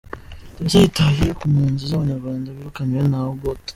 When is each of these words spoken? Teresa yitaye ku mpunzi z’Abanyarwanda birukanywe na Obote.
Teresa 0.55 0.77
yitaye 0.83 1.25
ku 1.39 1.45
mpunzi 1.51 1.83
z’Abanyarwanda 1.89 2.47
birukanywe 2.57 3.01
na 3.11 3.19
Obote. 3.31 3.69